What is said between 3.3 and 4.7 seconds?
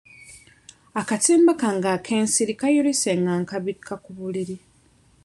nkabikka ku buliri.